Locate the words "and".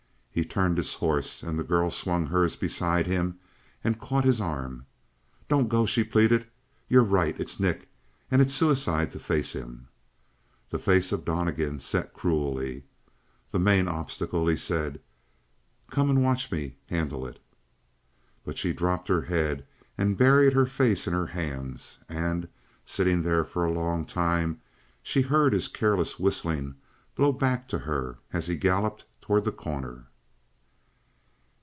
1.43-1.59, 3.83-3.99, 8.31-8.41, 16.09-16.23, 19.97-20.17, 22.07-22.47